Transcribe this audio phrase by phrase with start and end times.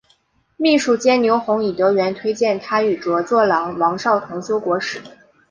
[0.57, 4.99] 秘书监牛弘以德源推荐他与着作郎王邵同修国史。